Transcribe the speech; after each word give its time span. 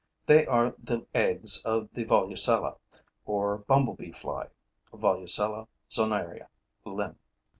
They 0.25 0.47
are 0.47 0.73
the 0.81 1.05
eggs 1.13 1.63
of 1.63 1.87
the 1.93 2.05
Volucella, 2.05 2.77
or 3.23 3.59
bumblebee 3.59 4.13
fly 4.13 4.47
(Volucella 4.91 5.67
zonaria, 5.91 6.47
LIN.) 6.85 7.17